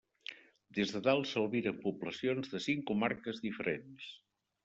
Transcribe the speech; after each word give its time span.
Des 0.77 0.93
de 0.93 1.01
dalt 1.07 1.29
s'albiren 1.31 1.77
poblacions 1.83 2.51
de 2.55 2.61
cinc 2.67 2.83
comarques 2.93 3.43
diferents. 3.47 4.09